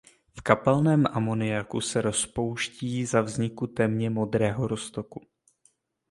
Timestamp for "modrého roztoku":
4.09-5.25